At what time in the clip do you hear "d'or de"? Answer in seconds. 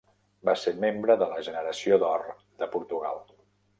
2.05-2.73